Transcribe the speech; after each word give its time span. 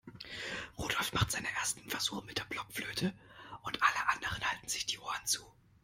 Rudolf 0.79 1.13
macht 1.13 1.29
seine 1.29 1.47
ersten 1.59 1.87
Versuche 1.87 2.25
mit 2.25 2.39
der 2.39 2.45
Blockflöte 2.45 3.13
und 3.61 3.83
alle 3.83 4.07
anderen 4.09 4.43
halten 4.49 4.67
sich 4.67 4.87
die 4.87 4.97
Ohren 4.97 5.27
zu. 5.27 5.43